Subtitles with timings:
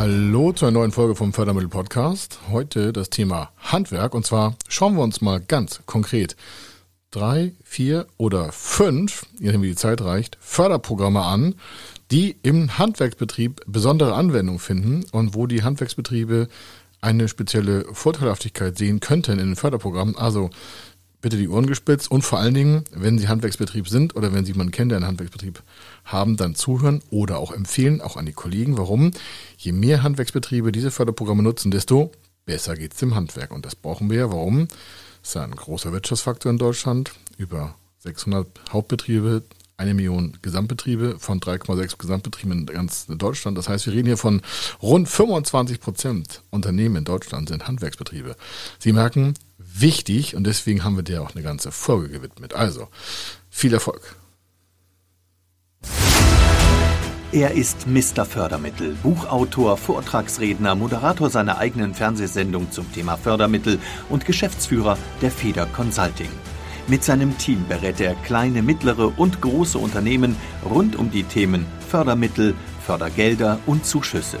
[0.00, 2.38] Hallo zu einer neuen Folge vom Fördermittel Podcast.
[2.50, 6.36] Heute das Thema Handwerk und zwar schauen wir uns mal ganz konkret
[7.10, 11.54] drei, vier oder fünf, je nachdem wie die Zeit reicht, Förderprogramme an,
[12.10, 16.48] die im Handwerksbetrieb besondere Anwendung finden und wo die Handwerksbetriebe
[17.02, 20.16] eine spezielle Vorteilhaftigkeit sehen könnten in den Förderprogrammen.
[20.16, 20.48] Also
[21.20, 24.52] bitte die Ohren gespitzt und vor allen Dingen, wenn Sie Handwerksbetrieb sind oder wenn Sie
[24.52, 25.62] jemanden kennen, der einen Handwerksbetrieb
[26.04, 28.78] haben, dann zuhören oder auch empfehlen, auch an die Kollegen.
[28.78, 29.12] Warum?
[29.58, 32.12] Je mehr Handwerksbetriebe diese Förderprogramme nutzen, desto
[32.46, 33.52] besser geht es dem Handwerk.
[33.52, 34.30] Und das brauchen wir ja.
[34.30, 34.68] Warum?
[34.68, 37.12] Das ist ja ein großer Wirtschaftsfaktor in Deutschland.
[37.36, 39.42] Über 600 Hauptbetriebe,
[39.76, 43.56] eine Million Gesamtbetriebe von 3,6 Gesamtbetrieben in ganz Deutschland.
[43.56, 44.42] Das heißt, wir reden hier von
[44.82, 48.36] rund 25 Prozent Unternehmen in Deutschland sind Handwerksbetriebe.
[48.78, 49.34] Sie merken,
[49.80, 52.54] wichtig und deswegen haben wir dir auch eine ganze Folge gewidmet.
[52.54, 52.88] Also,
[53.50, 54.16] viel Erfolg.
[57.32, 58.24] Er ist Mr.
[58.24, 66.30] Fördermittel, Buchautor, Vortragsredner, Moderator seiner eigenen Fernsehsendung zum Thema Fördermittel und Geschäftsführer der Feder Consulting.
[66.88, 70.34] Mit seinem Team berät er kleine, mittlere und große Unternehmen
[70.68, 72.54] rund um die Themen Fördermittel,
[72.84, 74.40] Fördergelder und Zuschüsse.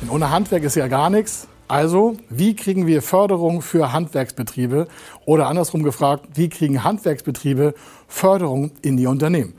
[0.00, 1.46] Denn ohne Handwerk ist ja gar nichts.
[1.68, 4.88] Also, wie kriegen wir Förderung für Handwerksbetriebe?
[5.24, 7.74] Oder andersrum gefragt, wie kriegen Handwerksbetriebe
[8.08, 9.54] Förderung in die Unternehmen?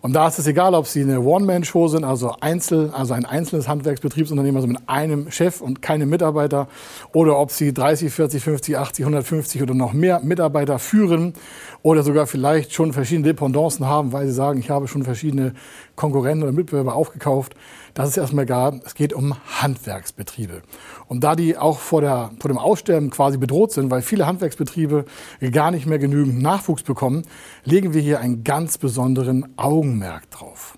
[0.00, 3.68] Und da ist es egal, ob Sie eine One-Man-Show sind, also Einzel, also ein einzelnes
[3.68, 6.68] Handwerksbetriebsunternehmen, also mit einem Chef und keinem Mitarbeiter,
[7.12, 11.34] oder ob Sie 30, 40, 50, 80, 150 oder noch mehr Mitarbeiter führen
[11.82, 15.54] oder sogar vielleicht schon verschiedene Dependancen haben, weil Sie sagen, ich habe schon verschiedene
[15.96, 17.54] Konkurrenten oder Mitbewerber aufgekauft.
[17.94, 18.80] Das ist erstmal egal.
[18.84, 20.62] Es geht um Handwerksbetriebe.
[21.08, 25.04] Und da die auch vor, der, vor dem Aussterben quasi bedroht sind, weil viele Handwerksbetriebe
[25.50, 27.22] gar nicht mehr genügend Nachwuchs bekommen,
[27.64, 29.48] legen wir hier einen ganz besonderen
[29.88, 30.76] Augenmerk drauf.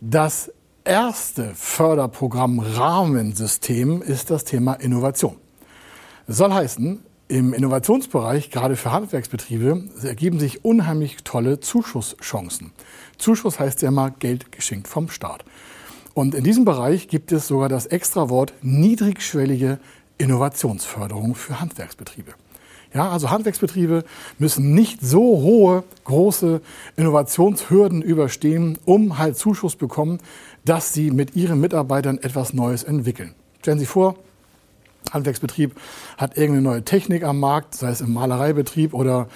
[0.00, 0.50] Das
[0.84, 5.36] erste Förderprogramm Rahmensystem ist das Thema Innovation.
[6.26, 12.72] Das soll heißen, im Innovationsbereich, gerade für Handwerksbetriebe, ergeben sich unheimlich tolle Zuschusschancen.
[13.18, 15.44] Zuschuss heißt ja immer Geld geschenkt vom Staat.
[16.14, 19.78] Und in diesem Bereich gibt es sogar das Extrawort niedrigschwellige
[20.16, 22.32] Innovationsförderung für Handwerksbetriebe.
[22.94, 24.04] Ja, also Handwerksbetriebe
[24.38, 26.62] müssen nicht so hohe, große
[26.96, 30.20] Innovationshürden überstehen, um halt Zuschuss bekommen,
[30.64, 33.34] dass sie mit ihren Mitarbeitern etwas Neues entwickeln.
[33.60, 34.16] Stellen Sie vor,
[35.12, 35.74] Handwerksbetrieb
[36.16, 39.28] hat irgendeine neue Technik am Markt, sei es im Malereibetrieb oder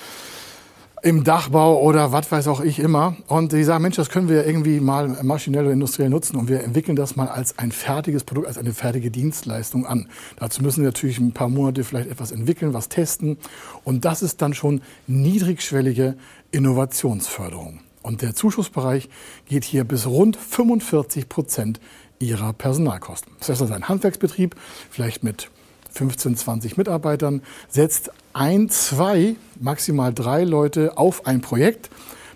[1.02, 3.16] im Dachbau oder was weiß auch ich immer.
[3.26, 6.62] Und die sagen, Mensch, das können wir irgendwie mal maschinell oder industriell nutzen und wir
[6.62, 10.08] entwickeln das mal als ein fertiges Produkt, als eine fertige Dienstleistung an.
[10.36, 13.36] Dazu müssen wir natürlich ein paar Monate vielleicht etwas entwickeln, was testen.
[13.82, 16.16] Und das ist dann schon niedrigschwellige
[16.52, 17.80] Innovationsförderung.
[18.02, 19.08] Und der Zuschussbereich
[19.46, 21.80] geht hier bis rund 45 Prozent
[22.20, 23.32] ihrer Personalkosten.
[23.40, 24.54] Das heißt, also ein Handwerksbetrieb,
[24.90, 25.50] vielleicht mit
[25.92, 31.90] 15, 20 Mitarbeitern, setzt ein, zwei, maximal drei Leute auf ein Projekt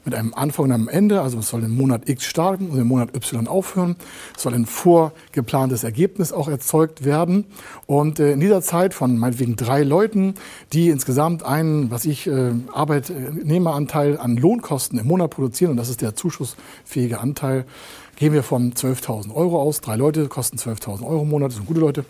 [0.07, 1.21] mit einem Anfang und einem Ende.
[1.21, 3.97] Also es soll im Monat X starten und im Monat Y aufhören.
[4.35, 7.45] Es soll ein vorgeplantes Ergebnis auch erzeugt werden.
[7.87, 10.35] Und äh, in dieser Zeit von meinetwegen drei Leuten,
[10.73, 16.01] die insgesamt einen, was ich, äh, Arbeitnehmeranteil an Lohnkosten im Monat produzieren, und das ist
[16.01, 17.67] der zuschussfähige Anteil,
[18.15, 19.81] gehen wir von 12.000 Euro aus.
[19.81, 22.05] Drei Leute kosten 12.000 Euro im Monat, das sind gute Leute.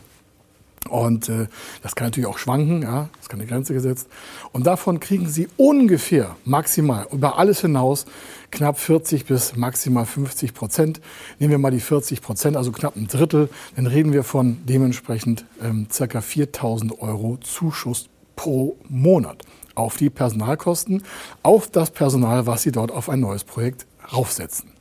[0.97, 1.47] Und äh,
[1.83, 4.09] das kann natürlich auch schwanken, ja, das kann eine Grenze gesetzt.
[4.53, 8.07] Und davon kriegen Sie ungefähr maximal über alles hinaus
[8.51, 11.03] knapp 40 bis maximal 50 Prozent.
[11.39, 15.45] Nehmen wir mal die 40 Prozent, also knapp ein Drittel, dann reden wir von dementsprechend
[15.63, 19.43] ähm, circa 4.000 Euro Zuschuss pro Monat
[19.75, 21.03] auf die Personalkosten,
[21.43, 23.85] auf das Personal, was Sie dort auf ein neues Projekt
[24.15, 24.76] raufsetzen.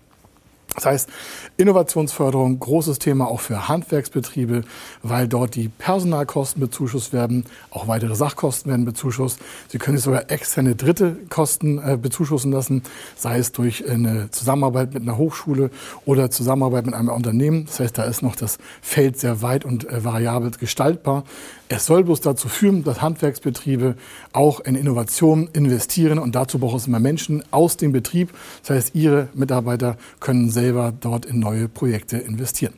[0.76, 1.10] Das heißt,
[1.58, 4.64] Innovationsförderung, großes Thema auch für Handwerksbetriebe,
[5.04, 9.40] weil dort die Personalkosten bezuschusst werden, auch weitere Sachkosten werden bezuschusst.
[9.70, 12.84] Sie können sogar externe dritte Kosten äh, bezuschussen lassen,
[13.16, 15.72] sei es durch eine Zusammenarbeit mit einer Hochschule
[16.06, 17.66] oder Zusammenarbeit mit einem Unternehmen.
[17.66, 21.24] Das heißt, da ist noch das Feld sehr weit und äh, variabel gestaltbar.
[21.68, 23.96] Es soll bloß dazu führen, dass Handwerksbetriebe
[24.34, 28.32] auch in Innovation investieren und dazu braucht es immer Menschen aus dem Betrieb.
[28.62, 32.74] Das heißt, ihre Mitarbeiter können selber dort in neue Projekte investieren.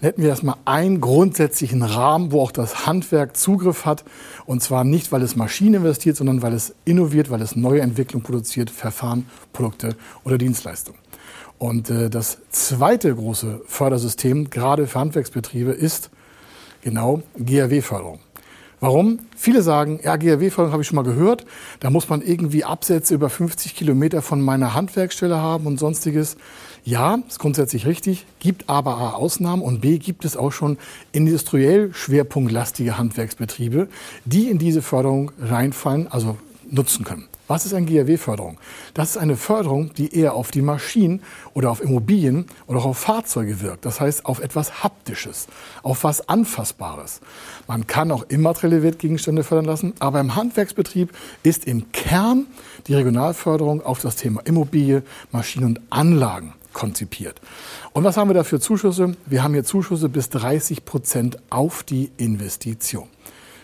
[0.00, 4.04] dann hätten wir erstmal einen grundsätzlichen Rahmen, wo auch das Handwerk Zugriff hat.
[4.44, 8.24] Und zwar nicht, weil es Maschinen investiert, sondern weil es innoviert, weil es neue Entwicklungen
[8.24, 10.98] produziert, Verfahren, Produkte oder Dienstleistungen.
[11.56, 16.10] Und äh, das zweite große Fördersystem, gerade für Handwerksbetriebe, ist
[16.82, 18.20] genau GRW-Förderung.
[18.80, 19.20] Warum?
[19.36, 21.46] Viele sagen, ja, GRW-Förderung habe ich schon mal gehört.
[21.78, 26.36] Da muss man irgendwie Absätze über 50 Kilometer von meiner Handwerksstelle haben und sonstiges.
[26.84, 30.78] Ja, ist grundsätzlich richtig, gibt aber A Ausnahmen und B gibt es auch schon
[31.12, 33.86] industriell schwerpunktlastige Handwerksbetriebe,
[34.24, 36.36] die in diese Förderung reinfallen, also
[36.68, 37.28] nutzen können.
[37.48, 38.58] Was ist eine GRW-Förderung?
[38.94, 41.22] Das ist eine Förderung, die eher auf die Maschinen
[41.54, 43.84] oder auf Immobilien oder auch auf Fahrzeuge wirkt.
[43.84, 45.48] Das heißt, auf etwas Haptisches,
[45.82, 47.20] auf was Anfassbares.
[47.66, 51.12] Man kann auch immaterielle Wertgegenstände fördern lassen, aber im Handwerksbetrieb
[51.42, 52.46] ist im Kern
[52.86, 57.40] die Regionalförderung auf das Thema Immobilie, Maschinen und Anlagen konzipiert.
[57.92, 59.14] Und was haben wir da für Zuschüsse?
[59.26, 63.08] Wir haben hier Zuschüsse bis 30 Prozent auf die Investition.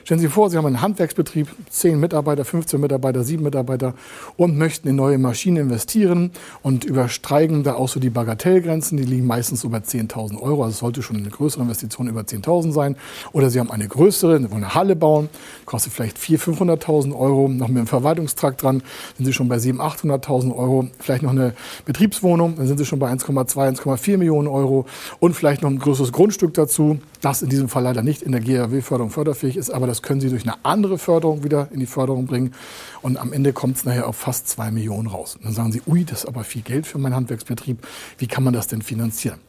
[0.09, 3.93] Stellen Sie sich vor, Sie haben einen Handwerksbetrieb, 10 Mitarbeiter, 15 Mitarbeiter, 7 Mitarbeiter
[4.39, 6.31] und möchten in neue Maschinen investieren
[6.63, 8.97] und übersteigen da auch so die Bagatellgrenzen.
[8.97, 10.63] Die liegen meistens über 10.000 Euro.
[10.63, 12.97] Also es sollte schon eine größere Investition über 10.000 sein.
[13.33, 15.29] Oder Sie haben eine größere, wollen eine Halle bauen,
[15.67, 17.49] kostet vielleicht 400.000, 500.000 Euro.
[17.49, 18.83] Noch mit dem Verwaltungstrakt dran
[19.19, 20.89] sind Sie schon bei 700.000, 800.000 Euro.
[21.01, 21.53] Vielleicht noch eine
[21.85, 24.87] Betriebswohnung, dann sind Sie schon bei 1,2, 1,4 Millionen Euro.
[25.21, 28.41] Und vielleicht noch ein größeres Grundstück dazu, das in diesem Fall leider nicht in der
[28.41, 31.87] GRW-Förderung förderfähig ist, aber das das können Sie durch eine andere Förderung wieder in die
[31.87, 32.55] Förderung bringen.
[33.03, 35.35] Und am Ende kommt es nachher auf fast zwei Millionen raus.
[35.35, 37.85] Und dann sagen Sie, ui, das ist aber viel Geld für meinen Handwerksbetrieb.
[38.17, 39.41] Wie kann man das denn finanzieren?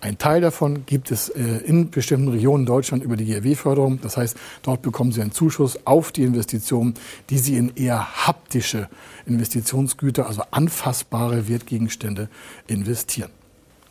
[0.00, 4.00] Ein Teil davon gibt es äh, in bestimmten Regionen Deutschland über die GRW-Förderung.
[4.00, 6.94] Das heißt, dort bekommen Sie einen Zuschuss auf die Investitionen,
[7.28, 8.88] die Sie in eher haptische
[9.26, 12.28] Investitionsgüter, also anfassbare Wertgegenstände
[12.68, 13.30] investieren.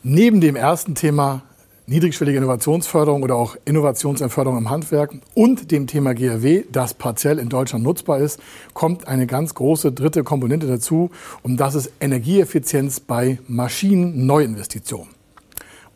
[0.02, 1.42] Neben dem ersten Thema
[1.90, 7.82] niedrigschwellige Innovationsförderung oder auch Innovationsentförderung im Handwerk und dem Thema GRW, das partiell in Deutschland
[7.82, 8.38] nutzbar ist,
[8.74, 11.10] kommt eine ganz große dritte Komponente dazu
[11.42, 15.08] und das ist Energieeffizienz bei Maschinen-Neuinvestitionen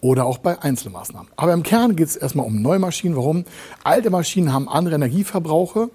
[0.00, 1.30] oder auch bei Einzelmaßnahmen.
[1.36, 3.14] Aber im Kern geht es erstmal um neue Maschinen.
[3.14, 3.44] Warum?
[3.84, 5.90] Alte Maschinen haben andere Energieverbrauche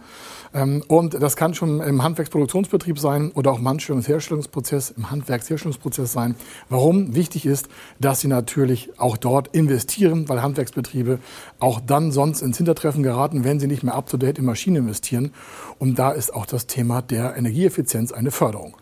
[0.51, 6.35] und das kann schon im Handwerksproduktionsbetrieb sein oder auch im Herstellungsprozess, im Handwerksherstellungsprozess sein.
[6.69, 7.13] Warum?
[7.13, 7.69] Wichtig ist,
[7.99, 11.19] dass Sie natürlich auch dort investieren, weil Handwerksbetriebe
[11.59, 15.33] auch dann sonst ins Hintertreffen geraten, wenn sie nicht mehr up-to-date in Maschinen investieren.
[15.77, 18.75] Und da ist auch das Thema der Energieeffizienz eine Förderung.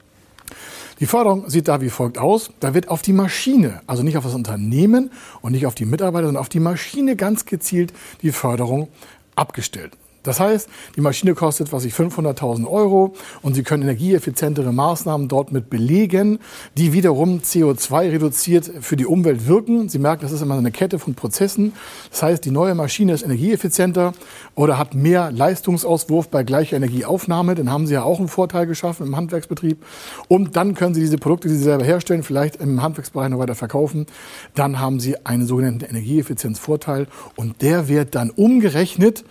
[0.99, 2.49] Die Förderung sieht da wie folgt aus.
[2.59, 5.11] Da wird auf die Maschine, also nicht auf das Unternehmen
[5.41, 8.87] und nicht auf die Mitarbeiter, sondern auf die Maschine ganz gezielt die Förderung
[9.35, 9.91] abgestellt.
[10.27, 15.53] Das heißt, die Maschine kostet, was ich 500.000 Euro und Sie können energieeffizientere Maßnahmen dort
[15.53, 16.39] mit belegen,
[16.75, 19.87] die wiederum CO2 reduziert für die Umwelt wirken.
[19.87, 21.71] Sie merken, das ist immer eine Kette von Prozessen.
[22.09, 24.13] Das heißt, die neue Maschine ist energieeffizienter
[24.53, 27.55] oder hat mehr Leistungsauswurf bei gleicher Energieaufnahme.
[27.55, 29.81] Dann haben Sie ja auch einen Vorteil geschaffen im Handwerksbetrieb.
[30.27, 33.55] Und dann können Sie diese Produkte, die Sie selber herstellen, vielleicht im Handwerksbereich noch weiter
[33.55, 34.07] verkaufen.
[34.55, 37.07] Dann haben Sie einen sogenannten Energieeffizienzvorteil
[37.37, 39.23] und der wird dann umgerechnet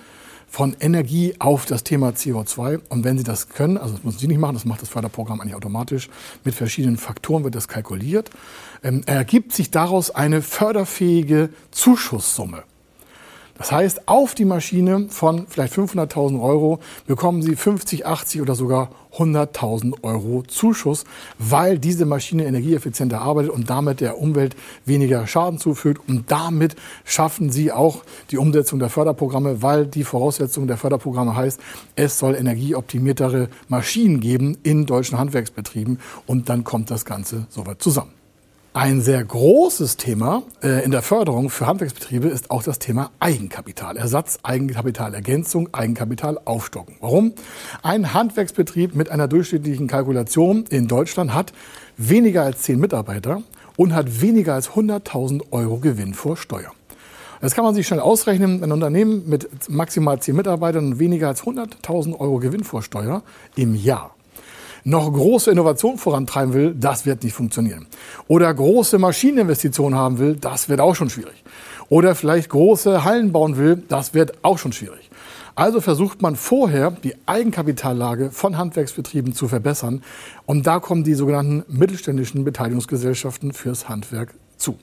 [0.48, 2.81] von Energie auf das Thema CO2.
[2.88, 5.40] Und wenn Sie das können, also das müssen Sie nicht machen, das macht das Förderprogramm
[5.40, 6.08] eigentlich automatisch,
[6.44, 8.31] mit verschiedenen Faktoren wird das kalkuliert,
[8.82, 12.62] ähm, ergibt sich daraus eine förderfähige Zuschusssumme.
[13.58, 18.90] Das heißt, auf die Maschine von vielleicht 500.000 Euro bekommen Sie 50, 80 oder sogar
[19.16, 21.04] 100.000 Euro Zuschuss,
[21.38, 26.06] weil diese Maschine energieeffizienter arbeitet und damit der Umwelt weniger Schaden zufügt.
[26.08, 31.60] Und damit schaffen Sie auch die Umsetzung der Förderprogramme, weil die Voraussetzung der Förderprogramme heißt,
[31.94, 35.98] es soll energieoptimiertere Maschinen geben in deutschen Handwerksbetrieben.
[36.26, 38.15] Und dann kommt das Ganze soweit zusammen.
[38.76, 44.40] Ein sehr großes Thema äh, in der Förderung für Handwerksbetriebe ist auch das Thema Eigenkapitalersatz,
[44.42, 46.97] Eigenkapitalergänzung, Eigenkapitalaufstocken.
[47.00, 47.33] Warum?
[47.83, 51.54] Ein Handwerksbetrieb mit einer durchschnittlichen Kalkulation in Deutschland hat
[51.97, 53.42] weniger als zehn Mitarbeiter
[53.78, 56.73] und hat weniger als 100.000 Euro Gewinn vor Steuer.
[57.40, 58.62] Das kann man sich schnell ausrechnen.
[58.62, 63.23] Ein Unternehmen mit maximal zehn Mitarbeitern und weniger als 100.000 Euro Gewinn vor Steuer
[63.56, 64.15] im Jahr
[64.87, 67.87] noch große Innovation vorantreiben will, das wird nicht funktionieren.
[68.28, 71.43] Oder große Maschineninvestitionen haben will, das wird auch schon schwierig.
[71.88, 75.11] Oder vielleicht große Hallen bauen will, das wird auch schon schwierig.
[75.57, 80.05] Also versucht man vorher, die Eigenkapitallage von Handwerksbetrieben zu verbessern.
[80.45, 84.76] Und da kommen die sogenannten mittelständischen Beteiligungsgesellschaften fürs Handwerk zu.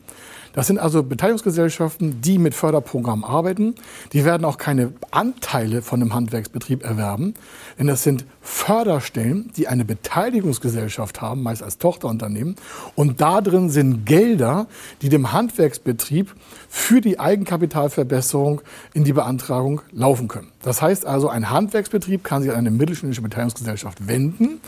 [0.53, 3.75] Das sind also Beteiligungsgesellschaften, die mit Förderprogrammen arbeiten.
[4.13, 7.33] Die werden auch keine Anteile von einem Handwerksbetrieb erwerben,
[7.77, 12.55] denn das sind Förderstellen, die eine Beteiligungsgesellschaft haben, meist als Tochterunternehmen.
[12.95, 14.67] Und da drin sind Gelder,
[15.01, 16.36] die dem Handwerksbetrieb
[16.69, 18.62] für die Eigenkapitalverbesserung
[18.93, 20.52] in die Beantragung laufen können.
[20.63, 24.62] Das heißt also, ein Handwerksbetrieb kann sich an eine mittelständische Beteiligungsgesellschaft wenden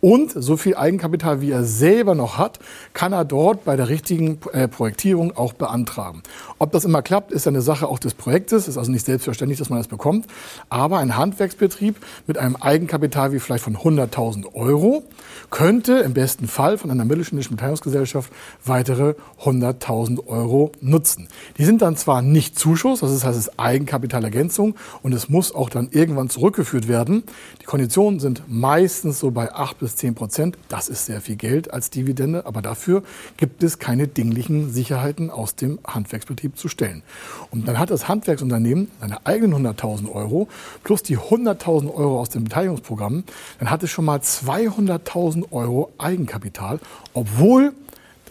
[0.00, 2.58] und so viel Eigenkapital, wie er selber noch hat,
[2.92, 6.22] kann er dort bei der richtigen äh, Projektierung auch beantragen.
[6.58, 8.66] Ob das immer klappt, ist eine Sache auch des Projektes.
[8.66, 10.26] Ist also nicht selbstverständlich, dass man das bekommt.
[10.70, 15.04] Aber ein Handwerksbetrieb mit einem Eigenkapital wie vielleicht von 100.000 Euro
[15.50, 18.32] könnte im besten Fall von einer mittelständischen Beteiligungsgesellschaft
[18.64, 21.28] weitere 100.000 Euro nutzen.
[21.58, 25.68] Die sind dann zwar nicht Zuschuss, das heißt, es ist Eigenkapitalergänzung und es muss auch
[25.68, 27.24] dann irgendwann zurückgeführt werden.
[27.60, 30.56] Die Konditionen sind meistens so bei 8 bis 10 Prozent.
[30.68, 33.02] Das ist sehr viel Geld als Dividende, aber dafür
[33.36, 37.02] gibt es keine dinglichen Sicherheiten aus dem Handwerksbetrieb zu stellen.
[37.50, 40.46] Und dann hat das Handwerksunternehmen seine eigenen 100.000 Euro
[40.84, 43.24] plus die 100.000 Euro aus dem Beteiligungsprogramm.
[43.58, 46.78] Dann hat es schon mal 200.000 Euro Eigenkapital,
[47.14, 47.72] obwohl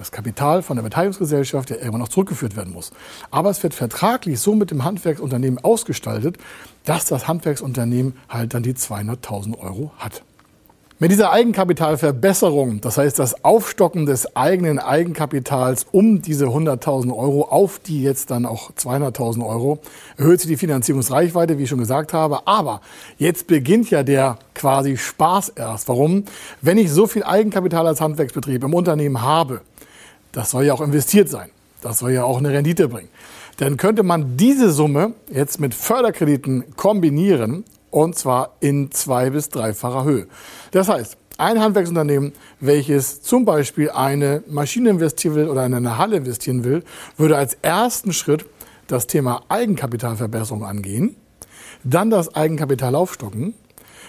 [0.02, 2.92] das Kapital von der Beteiligungsgesellschaft ja irgendwann noch zurückgeführt werden muss.
[3.30, 6.38] Aber es wird vertraglich so mit dem Handwerksunternehmen ausgestaltet,
[6.86, 10.24] dass das Handwerksunternehmen halt dann die 200.000 Euro hat.
[11.02, 17.80] Mit dieser Eigenkapitalverbesserung, das heißt das Aufstocken des eigenen Eigenkapitals um diese 100.000 Euro auf
[17.80, 19.80] die jetzt dann auch 200.000 Euro,
[20.18, 22.46] erhöht sich die Finanzierungsreichweite, wie ich schon gesagt habe.
[22.46, 22.82] Aber
[23.18, 25.88] jetzt beginnt ja der quasi Spaß erst.
[25.88, 26.26] Warum?
[26.62, 29.62] Wenn ich so viel Eigenkapital als Handwerksbetrieb im Unternehmen habe,
[30.32, 31.50] das soll ja auch investiert sein.
[31.82, 33.10] Das soll ja auch eine Rendite bringen.
[33.58, 40.04] Dann könnte man diese Summe jetzt mit Förderkrediten kombinieren und zwar in zwei- bis dreifacher
[40.04, 40.28] Höhe.
[40.72, 46.18] Das heißt, ein Handwerksunternehmen, welches zum Beispiel eine Maschine investieren will oder in eine Halle
[46.18, 46.84] investieren will,
[47.18, 48.46] würde als ersten Schritt
[48.88, 51.16] das Thema Eigenkapitalverbesserung angehen,
[51.84, 53.56] dann das Eigenkapital aufstocken,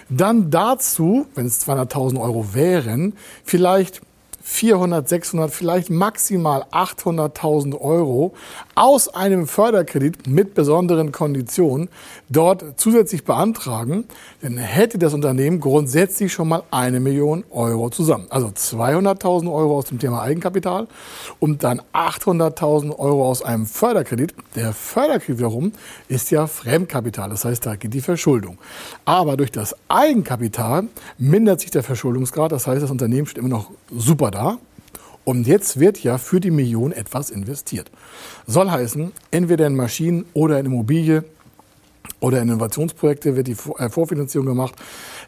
[0.09, 3.13] dann dazu, wenn es 200.000 Euro wären,
[3.43, 4.01] vielleicht
[4.45, 8.33] 400, 600, vielleicht maximal 800.000 Euro
[8.75, 11.87] aus einem Förderkredit mit besonderen Konditionen
[12.27, 14.03] dort zusätzlich beantragen,
[14.41, 18.27] dann hätte das Unternehmen grundsätzlich schon mal eine Million Euro zusammen.
[18.29, 20.87] Also 200.000 Euro aus dem Thema Eigenkapital
[21.39, 24.35] und dann 800.000 Euro aus einem Förderkredit.
[24.55, 25.71] Der Förderkredit wiederum
[26.09, 28.57] ist ja Fremdkapital, das heißt, da geht die Verschuldung.
[29.05, 33.71] Aber durch das Eigenkapital mindert sich der Verschuldungsgrad, das heißt, das Unternehmen steht immer noch
[33.89, 34.57] super da.
[35.25, 37.89] Und jetzt wird ja für die Million etwas investiert.
[38.45, 41.23] Soll heißen, entweder in Maschinen oder in Immobilie
[42.19, 44.75] oder in Innovationsprojekte wird die äh, Vorfinanzierung gemacht.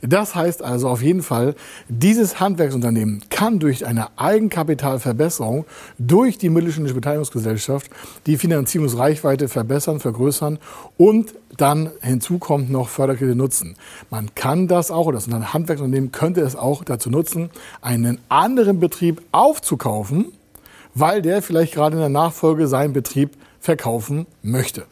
[0.01, 1.55] Das heißt also auf jeden Fall,
[1.89, 5.65] dieses Handwerksunternehmen kann durch eine Eigenkapitalverbesserung
[5.97, 7.89] durch die mittelständische Beteiligungsgesellschaft
[8.25, 10.57] die Finanzierungsreichweite verbessern, vergrößern
[10.97, 13.75] und dann hinzu kommt noch Förderkredite nutzen.
[14.09, 17.49] Man kann das auch, oder das Handwerksunternehmen könnte es auch dazu nutzen,
[17.81, 20.31] einen anderen Betrieb aufzukaufen,
[20.93, 24.85] weil der vielleicht gerade in der Nachfolge seinen Betrieb verkaufen möchte.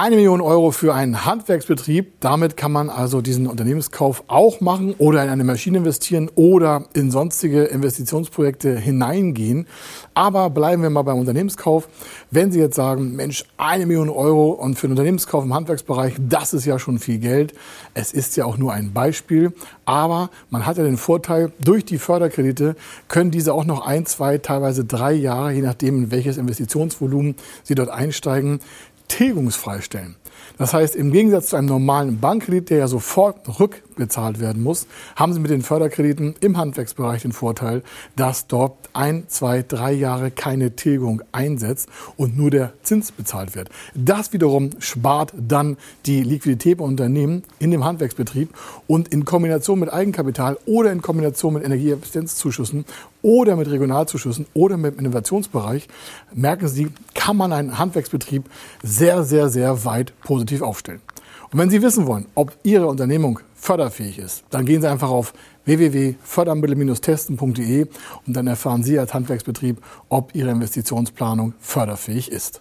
[0.00, 2.20] Eine Million Euro für einen Handwerksbetrieb.
[2.20, 7.10] Damit kann man also diesen Unternehmenskauf auch machen oder in eine Maschine investieren oder in
[7.10, 9.66] sonstige Investitionsprojekte hineingehen.
[10.14, 11.88] Aber bleiben wir mal beim Unternehmenskauf.
[12.30, 16.54] Wenn Sie jetzt sagen, Mensch, eine Million Euro und für einen Unternehmenskauf im Handwerksbereich, das
[16.54, 17.52] ist ja schon viel Geld.
[17.94, 19.52] Es ist ja auch nur ein Beispiel.
[19.84, 22.76] Aber man hat ja den Vorteil, durch die Förderkredite
[23.08, 27.74] können diese auch noch ein, zwei, teilweise drei Jahre, je nachdem, in welches Investitionsvolumen Sie
[27.74, 28.60] dort einsteigen,
[29.08, 30.16] tilgungsfrei stellen.
[30.58, 35.32] Das heißt, im Gegensatz zu einem normalen Bankkredit, der ja sofort rückbezahlt werden muss, haben
[35.32, 37.82] Sie mit den Förderkrediten im Handwerksbereich den Vorteil,
[38.16, 43.68] dass dort ein, zwei, drei Jahre keine Tilgung einsetzt und nur der Zins bezahlt wird.
[43.94, 45.76] Das wiederum spart dann
[46.06, 48.50] die Liquidität bei Unternehmen in dem Handwerksbetrieb
[48.86, 52.84] und in Kombination mit Eigenkapital oder in Kombination mit Energieeffizienzzuschüssen
[53.22, 55.88] oder mit Regionalzuschüssen oder mit Innovationsbereich,
[56.34, 58.44] merken Sie, kann man einen Handwerksbetrieb
[58.82, 61.00] sehr, sehr, sehr weit positiv aufstellen.
[61.50, 65.32] Und wenn Sie wissen wollen, ob Ihre Unternehmung förderfähig ist, dann gehen Sie einfach auf
[65.64, 67.86] www.fördermittel-testen.de
[68.26, 69.80] und dann erfahren Sie als Handwerksbetrieb,
[70.10, 72.60] ob Ihre Investitionsplanung förderfähig ist.